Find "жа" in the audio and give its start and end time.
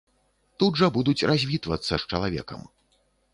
0.81-0.87